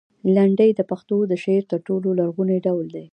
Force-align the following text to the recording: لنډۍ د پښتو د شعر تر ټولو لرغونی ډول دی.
لنډۍ 0.35 0.69
د 0.75 0.81
پښتو 0.89 1.17
د 1.31 1.33
شعر 1.43 1.63
تر 1.71 1.79
ټولو 1.87 2.07
لرغونی 2.19 2.57
ډول 2.65 2.85
دی. 2.95 3.05